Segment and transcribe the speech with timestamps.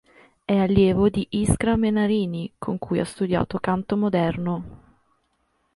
[0.47, 4.99] E' allievo di Iskra Menarini con cui ha studiato canto moderno.